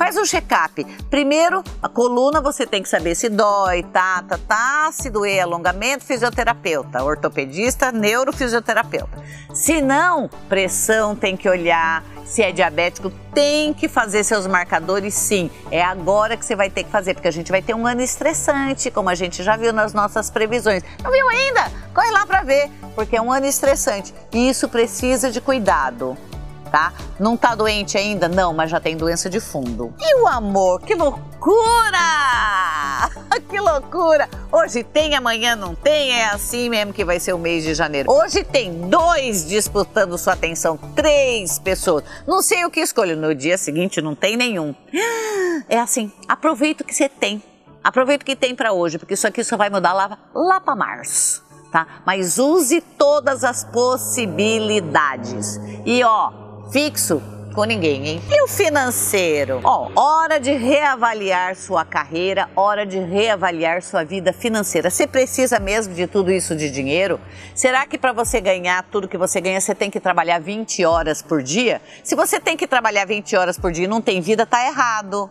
[0.04, 0.84] Faz um check-up.
[1.10, 4.90] Primeiro, a coluna você tem que saber se dói, tá, tá, tá.
[4.92, 7.02] Se doer, alongamento, fisioterapeuta.
[7.02, 9.24] Ortopedista, neurofisioterapeuta.
[9.54, 12.04] Se não, pressão tem que olhar.
[12.26, 15.50] Se é diabético, tem que fazer seus marcadores sim.
[15.72, 18.02] É agora que você vai ter que fazer, porque a gente vai ter um ano
[18.02, 20.84] estressante, como a gente já viu nas nossas previsões.
[21.02, 21.72] Não viu ainda?
[21.96, 24.14] Corre lá para ver, porque é um ano estressante.
[24.34, 26.18] E isso precisa de cuidado
[26.74, 26.92] tá?
[27.20, 28.28] Não tá doente ainda?
[28.28, 29.94] Não, mas já tem doença de fundo.
[30.00, 30.82] E o amor?
[30.82, 32.00] Que loucura!
[33.48, 34.28] que loucura!
[34.52, 38.12] Hoje tem, amanhã não tem, é assim mesmo que vai ser o mês de janeiro.
[38.12, 42.04] Hoje tem dois disputando sua atenção, três pessoas.
[42.26, 43.16] Não sei o que escolho.
[43.16, 44.74] No dia seguinte não tem nenhum.
[45.70, 47.44] É assim, aproveita o que você tem.
[47.84, 50.76] Aproveita o que tem para hoje, porque isso aqui só vai mudar lá, lá para
[50.76, 51.44] março.
[51.72, 51.86] Tá?
[52.04, 55.60] Mas use todas as possibilidades.
[55.86, 56.43] E ó,
[56.74, 57.22] fixo
[57.54, 58.22] com ninguém, hein?
[58.32, 59.62] E o financeiro?
[59.64, 64.90] Ó, hora de reavaliar sua carreira, hora de reavaliar sua vida financeira.
[64.90, 67.20] Você precisa mesmo de tudo isso de dinheiro?
[67.54, 71.22] Será que para você ganhar tudo que você ganha, você tem que trabalhar 20 horas
[71.22, 71.80] por dia?
[72.04, 75.30] Se você tem que trabalhar 20 horas por dia e não tem vida, tá errado.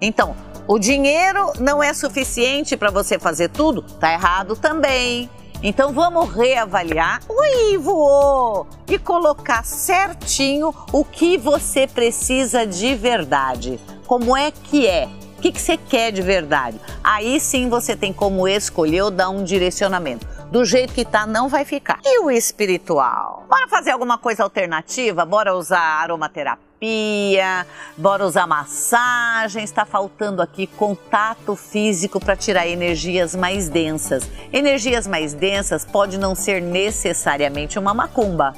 [0.00, 0.36] Então,
[0.68, 3.82] o dinheiro não é suficiente para você fazer tudo?
[3.82, 5.28] Tá errado também.
[5.62, 7.20] Então vamos reavaliar.
[7.28, 8.66] Ui, voou!
[8.88, 13.78] E colocar certinho o que você precisa de verdade.
[14.06, 15.06] Como é que é?
[15.36, 16.80] O que, que você quer de verdade?
[17.04, 20.26] Aí sim você tem como escolher ou dar um direcionamento.
[20.50, 22.00] Do jeito que tá, não vai ficar.
[22.04, 23.44] E o espiritual?
[23.48, 25.24] Bora fazer alguma coisa alternativa?
[25.24, 26.70] Bora usar aromaterapia?
[26.80, 29.62] terapia, bora usar massagem.
[29.62, 34.28] Está faltando aqui contato físico para tirar energias mais densas.
[34.52, 38.54] Energias mais densas pode não ser necessariamente uma macumba,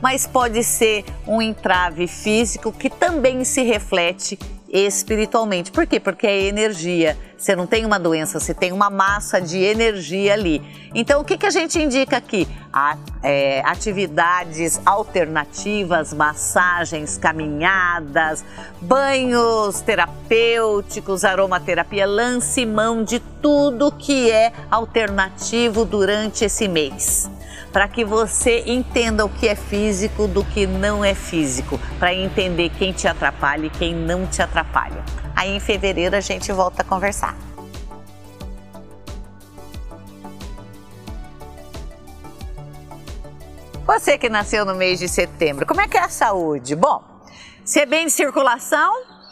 [0.00, 5.70] mas pode ser um entrave físico que também se reflete espiritualmente.
[5.70, 6.00] Por quê?
[6.00, 7.16] Porque é energia.
[7.36, 10.62] Você não tem uma doença, você tem uma massa de energia ali.
[10.94, 12.48] Então, o que, que a gente indica aqui?
[12.72, 18.44] A, é, atividades alternativas, massagens, caminhadas,
[18.80, 22.06] banhos terapêuticos, aromaterapia.
[22.06, 27.30] Lance mão de tudo que é alternativo durante esse mês
[27.76, 32.70] para que você entenda o que é físico do que não é físico, para entender
[32.70, 35.04] quem te atrapalha e quem não te atrapalha.
[35.36, 37.36] Aí em fevereiro a gente volta a conversar.
[43.84, 46.74] Você que nasceu no mês de setembro, como é que é a saúde?
[46.74, 47.04] Bom,
[47.62, 48.90] se é bem de circulação,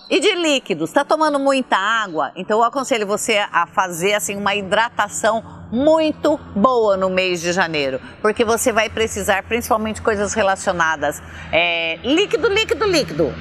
[0.08, 2.32] e de líquidos, está tomando muita água?
[2.36, 8.00] Então eu aconselho você a fazer assim uma hidratação muito boa no mês de janeiro,
[8.20, 13.34] porque você vai precisar principalmente coisas relacionadas é, líquido, líquido, líquido.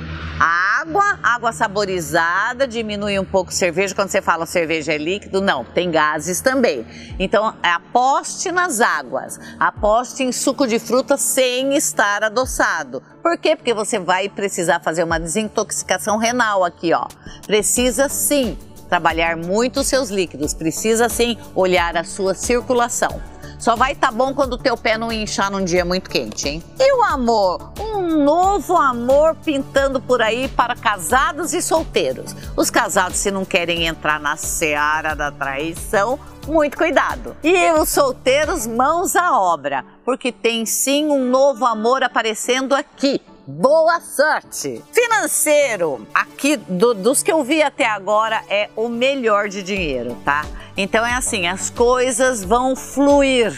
[0.83, 3.95] Água, água saborizada, diminui um pouco cerveja.
[3.95, 6.85] Quando você fala cerveja é líquido, não, tem gases também.
[7.17, 13.01] Então, aposte nas águas, aposte em suco de fruta sem estar adoçado.
[13.21, 13.55] Por quê?
[13.55, 17.07] Porque você vai precisar fazer uma desintoxicação renal aqui, ó.
[17.47, 18.57] Precisa sim
[18.89, 23.32] trabalhar muito os seus líquidos, precisa sim olhar a sua circulação.
[23.63, 26.49] Só vai estar tá bom quando o teu pé não inchar num dia muito quente,
[26.49, 26.61] hein?
[26.77, 27.71] E o amor?
[27.79, 32.35] Um novo amor pintando por aí para casados e solteiros.
[32.57, 37.37] Os casados, se não querem entrar na seara da traição, muito cuidado.
[37.41, 43.21] E os solteiros, mãos à obra, porque tem sim um novo amor aparecendo aqui.
[43.45, 44.81] Boa sorte!
[44.93, 50.45] Financeiro, aqui do, dos que eu vi até agora é o melhor de dinheiro, tá?
[50.77, 53.53] Então é assim, as coisas vão fluir.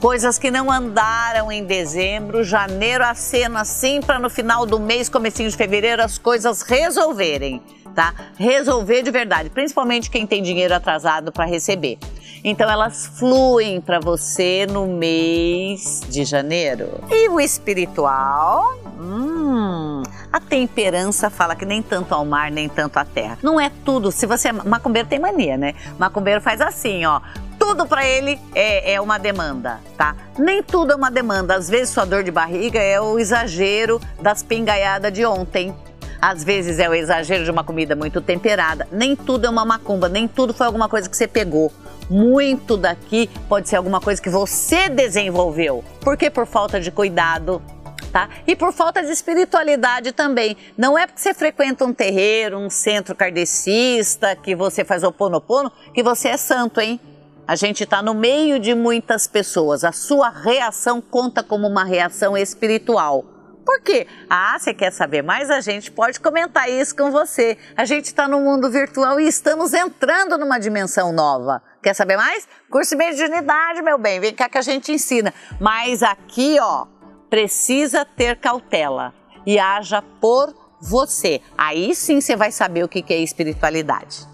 [0.00, 5.50] Coisas que não andaram em dezembro, janeiro acena assim para no final do mês, comecinho
[5.50, 7.60] de fevereiro, as coisas resolverem,
[7.96, 8.14] tá?
[8.36, 11.98] Resolver de verdade, principalmente quem tem dinheiro atrasado para receber.
[12.44, 17.00] Então elas fluem para você no mês de janeiro.
[17.10, 18.81] E o espiritual?
[19.02, 23.36] Hum, a temperança fala que nem tanto ao mar, nem tanto à terra.
[23.42, 24.12] Não é tudo.
[24.12, 25.74] Se você é macumbeiro tem mania, né?
[25.98, 27.20] Macumbeiro faz assim, ó
[27.58, 30.16] tudo para ele é, é, uma demanda, tá?
[30.36, 31.54] Nem tudo é uma demanda.
[31.54, 35.72] Às vezes sua dor de barriga é o exagero das pingaiadas de ontem.
[36.20, 38.88] Às vezes é o exagero de uma comida muito temperada.
[38.90, 41.72] Nem tudo é uma macumba, nem tudo foi alguma coisa que você pegou.
[42.10, 45.84] Muito daqui pode ser alguma coisa que você desenvolveu.
[46.00, 47.62] Porque por falta de cuidado,
[48.12, 48.28] tá?
[48.46, 50.56] E por falta de espiritualidade também.
[50.76, 55.72] Não é porque você frequenta um terreiro, um centro kardecista, que você faz o ponopono,
[55.94, 57.00] que você é santo, hein?
[57.48, 59.82] A gente está no meio de muitas pessoas.
[59.82, 63.24] A sua reação conta como uma reação espiritual.
[63.64, 64.06] Por quê?
[64.28, 65.50] Ah, você quer saber mais?
[65.50, 67.56] A gente pode comentar isso com você.
[67.76, 71.62] A gente está no mundo virtual e estamos entrando numa dimensão nova.
[71.82, 72.46] Quer saber mais?
[72.70, 74.20] Curso de mediunidade, meu bem.
[74.20, 75.32] Vem cá que a gente ensina.
[75.60, 76.86] Mas aqui, ó,
[77.32, 79.14] precisa ter cautela
[79.46, 81.40] e haja por você.
[81.56, 84.28] Aí sim você vai saber o que é espiritualidade.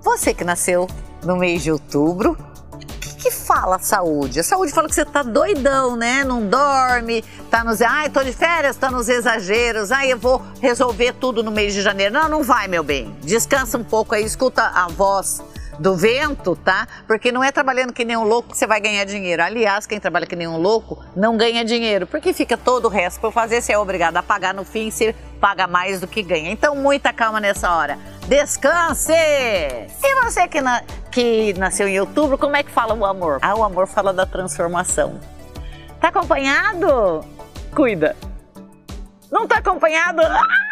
[0.00, 0.86] Você que nasceu
[1.24, 2.38] no mês de outubro,
[3.20, 4.38] que fala a saúde?
[4.38, 6.22] A saúde fala que você tá doidão, né?
[6.22, 7.82] Não dorme, tá nos.
[7.82, 9.90] Ai, tô de férias, tá nos exageros.
[9.90, 12.14] Ai, eu vou resolver tudo no mês de janeiro.
[12.14, 13.12] Não, não vai, meu bem.
[13.22, 15.42] Descansa um pouco aí, escuta a voz
[15.80, 16.86] do vento, tá?
[17.06, 19.42] Porque não é trabalhando que nem um louco que você vai ganhar dinheiro.
[19.42, 23.18] Aliás, quem trabalha que nem um louco não ganha dinheiro, porque fica todo o resto
[23.18, 26.50] por fazer, você é obrigado a pagar no fim, você paga mais do que ganha.
[26.50, 27.98] Então, muita calma nessa hora.
[28.28, 29.12] Descanse!
[29.12, 33.38] E você que, na, que nasceu em outubro, como é que fala o amor?
[33.40, 35.18] Ah, o amor fala da transformação.
[35.98, 37.24] Tá acompanhado?
[37.74, 38.14] Cuida.
[39.32, 40.20] Não tá acompanhado?
[40.20, 40.69] Ah!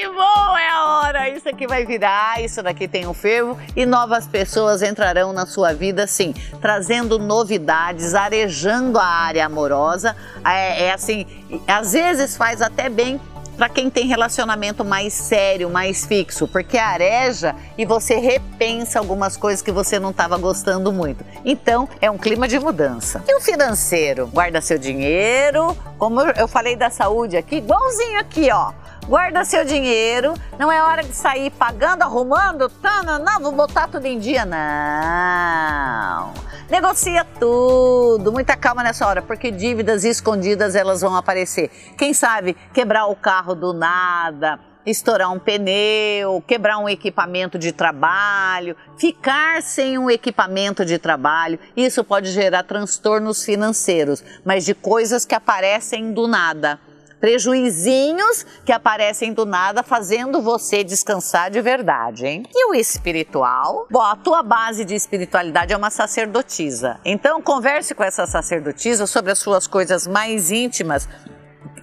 [0.00, 1.28] Que bom, é a hora!
[1.28, 5.74] Isso aqui vai virar, isso daqui tem um fervo e novas pessoas entrarão na sua
[5.74, 10.16] vida, sim, trazendo novidades, arejando a área amorosa.
[10.42, 11.26] É, é assim,
[11.68, 13.20] às vezes faz até bem
[13.58, 19.60] para quem tem relacionamento mais sério, mais fixo, porque areja e você repensa algumas coisas
[19.60, 21.22] que você não estava gostando muito.
[21.44, 23.22] Então, é um clima de mudança.
[23.28, 24.28] E o financeiro?
[24.28, 28.72] Guarda seu dinheiro, como eu falei da saúde aqui, igualzinho aqui, ó
[29.06, 33.88] guarda seu dinheiro, não é hora de sair pagando, arrumando, tá, não, não, vou botar
[33.88, 36.32] tudo em dia, não.
[36.70, 41.68] Negocia tudo, muita calma nessa hora, porque dívidas escondidas elas vão aparecer.
[41.98, 48.76] Quem sabe quebrar o carro do nada, estourar um pneu, quebrar um equipamento de trabalho,
[48.96, 51.58] ficar sem um equipamento de trabalho.
[51.76, 56.78] Isso pode gerar transtornos financeiros, mas de coisas que aparecem do nada
[57.20, 62.42] prejuizinhos que aparecem do nada, fazendo você descansar de verdade, hein?
[62.52, 63.86] E o espiritual?
[63.90, 66.98] Bom, a tua base de espiritualidade é uma sacerdotisa.
[67.04, 71.06] Então, converse com essa sacerdotisa sobre as suas coisas mais íntimas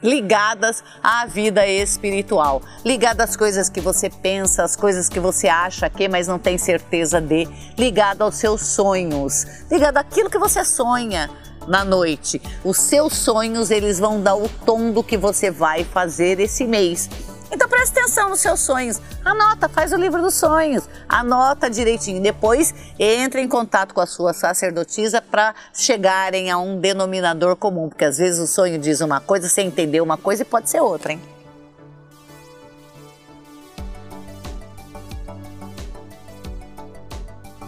[0.01, 5.89] ligadas à vida espiritual, ligadas às coisas que você pensa, às coisas que você acha
[5.89, 7.47] que, mas não tem certeza de,
[7.77, 11.29] ligado aos seus sonhos, ligado àquilo que você sonha
[11.67, 12.41] na noite.
[12.63, 17.09] Os seus sonhos, eles vão dar o tom do que você vai fazer esse mês.
[17.51, 18.99] Então preste atenção nos seus sonhos.
[19.23, 20.87] Anota, faz o livro dos sonhos.
[21.07, 22.21] Anota direitinho.
[22.21, 28.05] Depois entre em contato com a sua sacerdotisa para chegarem a um denominador comum, porque
[28.05, 31.13] às vezes o sonho diz uma coisa, você entendeu uma coisa e pode ser outra,
[31.13, 31.36] hein?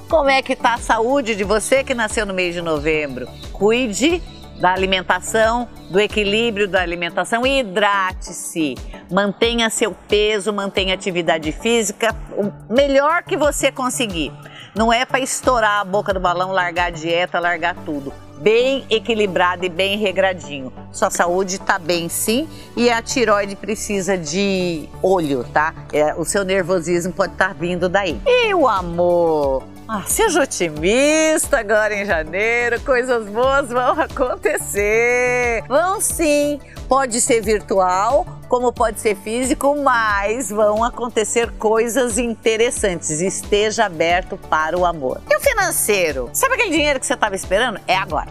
[0.10, 3.28] Como é que tá a saúde de você que nasceu no mês de novembro?
[3.54, 4.20] Cuide
[4.60, 8.74] da alimentação, do equilíbrio da alimentação e hidrate-se.
[9.12, 14.34] Mantenha seu peso, mantenha atividade física, o melhor que você conseguir.
[14.76, 18.12] Não é para estourar a boca do balão, largar a dieta, largar tudo.
[18.40, 20.74] Bem equilibrado e bem regradinho.
[20.92, 25.72] Sua saúde está bem sim e a tiroide precisa de olho, tá?
[25.94, 28.20] É, o seu nervosismo pode estar tá vindo daí.
[28.26, 29.64] E o amor?
[29.92, 35.64] Ah, seja otimista agora em janeiro, coisas boas vão acontecer.
[35.68, 43.20] Vão sim, pode ser virtual, como pode ser físico, mas vão acontecer coisas interessantes.
[43.20, 45.24] Esteja aberto para o amor.
[45.28, 46.30] E o financeiro?
[46.34, 47.82] Sabe aquele dinheiro que você estava esperando?
[47.88, 48.30] É agora.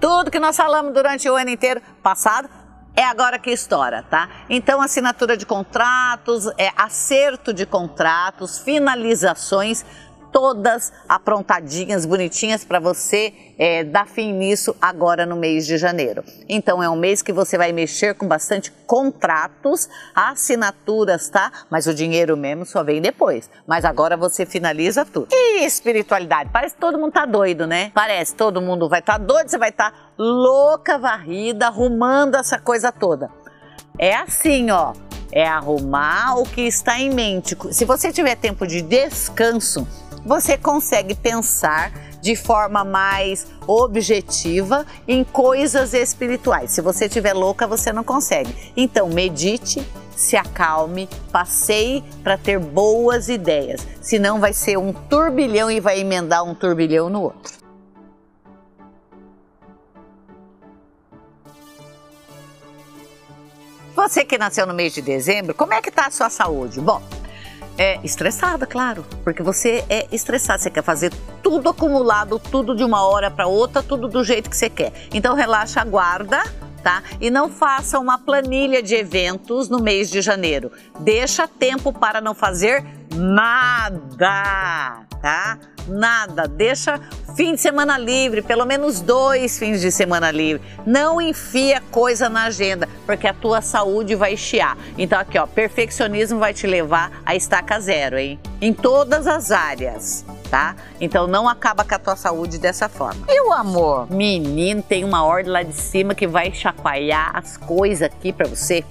[0.00, 2.50] Tudo que nós falamos durante o ano inteiro passado
[2.94, 4.28] é agora que estoura, tá?
[4.50, 9.84] Então, assinatura de contratos, é acerto de contratos, finalizações
[10.32, 16.24] todas aprontadinhas, bonitinhas para você é, dar fim nisso agora no mês de janeiro.
[16.48, 21.52] Então é um mês que você vai mexer com bastante contratos, assinaturas, tá?
[21.70, 23.48] Mas o dinheiro mesmo só vem depois.
[23.66, 25.28] Mas agora você finaliza tudo.
[25.30, 26.50] E espiritualidade?
[26.50, 27.92] Parece que todo mundo tá doido, né?
[27.94, 32.58] Parece todo mundo vai estar tá doido, você vai estar tá louca, varrida, arrumando essa
[32.58, 33.30] coisa toda.
[33.98, 34.94] É assim, ó
[35.32, 37.56] é arrumar o que está em mente.
[37.72, 39.88] Se você tiver tempo de descanso,
[40.24, 46.70] você consegue pensar de forma mais objetiva em coisas espirituais.
[46.70, 48.72] Se você estiver louca, você não consegue.
[48.76, 53.86] Então, medite, se acalme, passeie para ter boas ideias.
[54.00, 57.62] Senão, vai ser um turbilhão e vai emendar um turbilhão no outro.
[63.94, 66.80] Você que nasceu no mês de dezembro, como é que está a sua saúde?
[66.80, 67.02] Bom,
[67.78, 71.12] é estressada, claro, porque você é estressado, você quer fazer
[71.42, 74.92] tudo acumulado, tudo de uma hora para outra, tudo do jeito que você quer.
[75.12, 76.42] Então relaxa, aguarda,
[76.82, 77.02] tá?
[77.20, 80.70] E não faça uma planilha de eventos no mês de janeiro.
[81.00, 85.58] Deixa tempo para não fazer nada, tá?
[85.88, 86.46] Nada.
[86.46, 87.00] Deixa
[87.36, 90.62] fim de semana livre, pelo menos dois fins de semana livre.
[90.86, 94.76] Não enfia coisa na agenda, porque a tua saúde vai chiar.
[94.98, 98.38] Então aqui, ó, perfeccionismo vai te levar a estaca zero, hein?
[98.62, 100.24] Em todas as áreas.
[100.48, 100.76] Tá?
[101.00, 103.26] Então não acaba com a tua saúde dessa forma.
[103.28, 104.08] E o amor?
[104.08, 108.84] Menino, tem uma ordem lá de cima que vai chacoalhar as coisas aqui para você.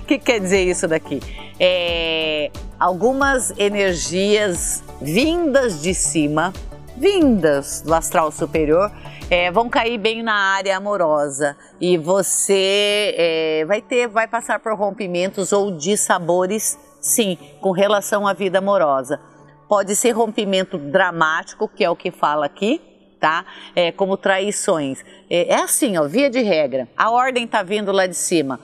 [0.00, 1.20] O que quer dizer isso daqui?
[1.60, 2.50] É,
[2.80, 6.52] algumas energias vindas de cima,
[6.96, 8.90] vindas do astral superior,
[9.32, 14.74] é, vão cair bem na área amorosa e você é, vai ter, vai passar por
[14.74, 19.20] rompimentos ou dissabores, sim, com relação à vida amorosa.
[19.68, 22.80] Pode ser rompimento dramático, que é o que fala aqui,
[23.20, 23.44] tá?
[23.76, 25.04] É, como traições.
[25.28, 26.88] É, é assim, ó, via de regra.
[26.96, 28.58] A ordem tá vindo lá de cima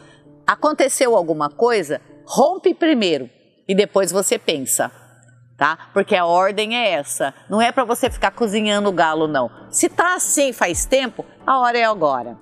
[0.49, 3.29] aconteceu alguma coisa, rompe primeiro
[3.69, 4.91] e depois você pensa,
[5.59, 5.91] tá?
[5.93, 7.35] Porque a ordem é essa.
[7.51, 9.51] Não é para você ficar cozinhando o galo, não.
[9.71, 12.39] Se tá assim faz tempo, a hora é agora.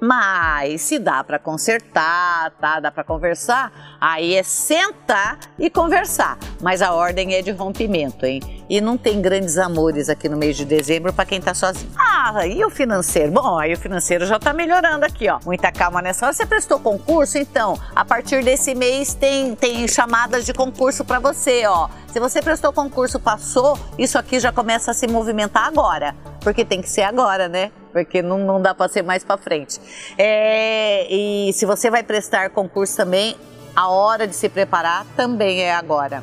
[0.00, 2.80] Mas se dá para consertar, tá?
[2.80, 6.38] Dá para conversar, aí é sentar e conversar.
[6.62, 8.40] Mas a ordem é de rompimento, hein?
[8.68, 11.90] E não tem grandes amores aqui no mês de dezembro para quem tá sozinho.
[11.98, 13.32] Ah, e o financeiro?
[13.32, 15.38] Bom, aí o financeiro já tá melhorando aqui, ó.
[15.44, 16.32] Muita calma nessa hora.
[16.32, 17.36] Você prestou concurso?
[17.36, 21.88] Então, a partir desse mês tem, tem chamadas de concurso para você, ó.
[22.08, 26.14] Se você prestou concurso, passou, isso aqui já começa a se movimentar agora.
[26.40, 27.70] Porque tem que ser agora, né?
[27.92, 29.80] Porque não, não dá para ser mais para frente.
[30.16, 33.36] É, e se você vai prestar concurso também,
[33.74, 36.22] a hora de se preparar também é agora.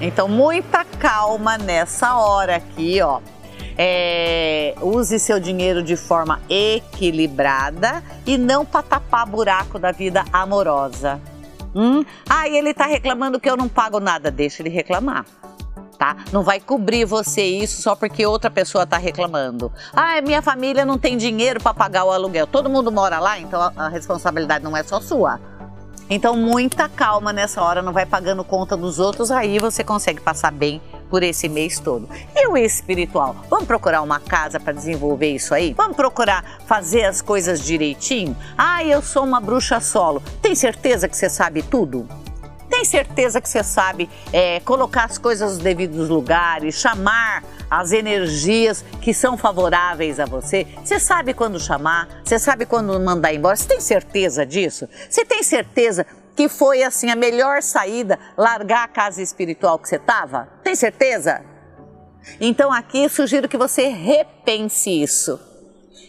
[0.00, 3.20] Então, muita calma nessa hora aqui, ó.
[3.76, 11.20] É, use seu dinheiro de forma equilibrada e não para tapar buraco da vida amorosa.
[11.74, 12.04] Hum?
[12.28, 14.30] Ah, e ele tá reclamando que eu não pago nada.
[14.30, 15.24] Deixa ele reclamar.
[15.98, 16.16] Tá?
[16.32, 19.72] Não vai cobrir você isso só porque outra pessoa está reclamando.
[19.92, 22.46] Ah, minha família não tem dinheiro para pagar o aluguel.
[22.46, 25.40] Todo mundo mora lá, então a responsabilidade não é só sua.
[26.10, 30.50] Então, muita calma nessa hora, não vai pagando conta dos outros, aí você consegue passar
[30.50, 30.80] bem
[31.10, 32.08] por esse mês todo.
[32.34, 33.36] E o espiritual?
[33.50, 35.74] Vamos procurar uma casa para desenvolver isso aí?
[35.74, 38.34] Vamos procurar fazer as coisas direitinho?
[38.56, 40.22] Ah, eu sou uma bruxa solo.
[40.40, 42.08] Tem certeza que você sabe tudo?
[42.78, 48.84] Tem certeza que você sabe é, colocar as coisas nos devidos lugares, chamar as energias
[49.02, 50.64] que são favoráveis a você?
[50.84, 52.22] Você sabe quando chamar?
[52.24, 53.56] Você sabe quando mandar embora?
[53.56, 54.88] Você tem certeza disso?
[55.10, 56.06] Você tem certeza
[56.36, 60.48] que foi assim a melhor saída largar a casa espiritual que você estava?
[60.62, 61.44] Tem certeza?
[62.40, 65.40] Então aqui sugiro que você repense isso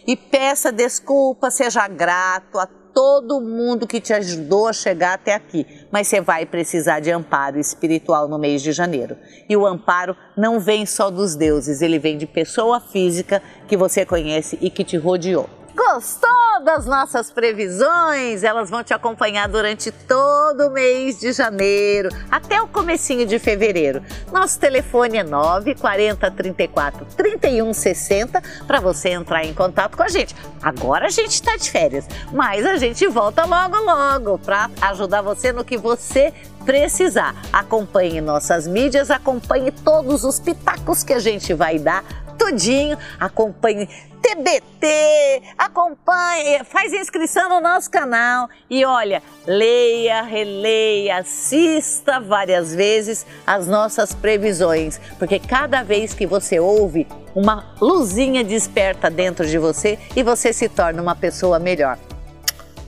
[0.06, 5.66] e peça desculpa, seja grato a todo mundo que te ajudou a chegar até aqui,
[5.90, 9.16] mas você vai precisar de amparo espiritual no mês de janeiro.
[9.48, 14.04] E o amparo não vem só dos deuses, ele vem de pessoa física que você
[14.04, 15.59] conhece e que te rodeou.
[15.82, 18.44] Gostou das nossas previsões?
[18.44, 24.02] Elas vão te acompanhar durante todo o mês de janeiro, até o comecinho de fevereiro.
[24.30, 30.36] Nosso telefone é 940 34 31 60 para você entrar em contato com a gente.
[30.62, 35.50] Agora a gente está de férias, mas a gente volta logo logo para ajudar você
[35.50, 36.30] no que você
[36.66, 37.34] precisar.
[37.50, 42.04] Acompanhe nossas mídias, acompanhe todos os pitacos que a gente vai dar
[42.40, 43.86] tudinho, acompanhe
[44.22, 53.66] TBT, acompanhe, faz inscrição no nosso canal e olha, leia, releia, assista várias vezes as
[53.66, 60.22] nossas previsões, porque cada vez que você ouve, uma luzinha desperta dentro de você e
[60.22, 61.98] você se torna uma pessoa melhor.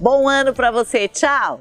[0.01, 1.61] Bom ano para você, tchau!